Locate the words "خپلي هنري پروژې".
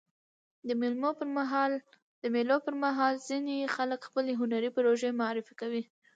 4.07-5.17